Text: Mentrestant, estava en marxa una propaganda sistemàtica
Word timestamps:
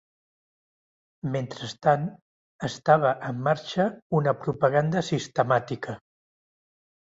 Mentrestant, 1.35 2.07
estava 2.69 3.13
en 3.29 3.45
marxa 3.51 3.87
una 4.23 4.37
propaganda 4.43 5.07
sistemàtica 5.15 5.99